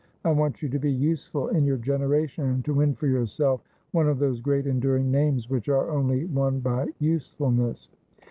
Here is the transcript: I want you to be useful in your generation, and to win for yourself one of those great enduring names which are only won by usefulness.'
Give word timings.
I 0.25 0.31
want 0.31 0.63
you 0.63 0.69
to 0.69 0.79
be 0.79 0.91
useful 0.91 1.49
in 1.49 1.63
your 1.63 1.77
generation, 1.77 2.45
and 2.45 2.65
to 2.65 2.73
win 2.73 2.95
for 2.95 3.05
yourself 3.05 3.61
one 3.91 4.07
of 4.09 4.17
those 4.17 4.39
great 4.41 4.65
enduring 4.65 5.11
names 5.11 5.47
which 5.47 5.69
are 5.69 5.91
only 5.91 6.25
won 6.25 6.59
by 6.59 6.87
usefulness.' 6.97 7.87